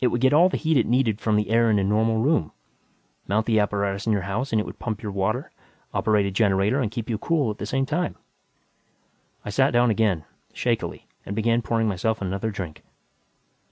It 0.00 0.06
would 0.12 0.20
get 0.20 0.32
all 0.32 0.48
the 0.48 0.56
heat 0.56 0.76
it 0.76 0.86
needed 0.86 1.20
from 1.20 1.34
the 1.34 1.50
air 1.50 1.68
in 1.68 1.80
a 1.80 1.82
normal 1.82 2.18
room. 2.18 2.52
Mount 3.26 3.44
the 3.46 3.58
apparatus 3.58 4.06
in 4.06 4.12
your 4.12 4.22
house 4.22 4.52
and 4.52 4.60
it 4.60 4.64
would 4.64 4.78
pump 4.78 5.02
your 5.02 5.10
water, 5.10 5.50
operate 5.92 6.26
a 6.26 6.30
generator 6.30 6.78
and 6.78 6.92
keep 6.92 7.10
you 7.10 7.18
cool 7.18 7.50
at 7.50 7.58
the 7.58 7.66
same 7.66 7.84
time!" 7.84 8.14
I 9.44 9.50
sat 9.50 9.72
down 9.72 9.90
again, 9.90 10.24
shakily, 10.52 11.08
and 11.26 11.34
began 11.34 11.60
pouring 11.62 11.88
myself 11.88 12.22
another 12.22 12.52
drink. 12.52 12.84